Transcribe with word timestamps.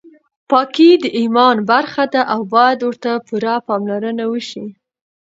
پاکي 0.49 0.91
د 1.03 1.05
ایمان 1.19 1.55
برخه 1.71 2.03
ده 2.13 2.21
او 2.33 2.41
باید 2.55 2.79
ورته 2.83 3.11
پوره 3.27 3.55
پاملرنه 3.67 4.25
وشي. 4.31 4.65